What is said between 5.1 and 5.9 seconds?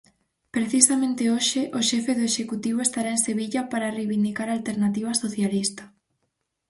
socialista.